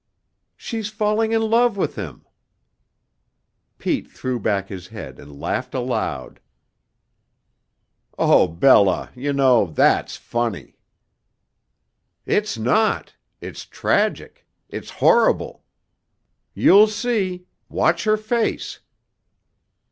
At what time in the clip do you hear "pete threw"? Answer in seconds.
3.77-4.39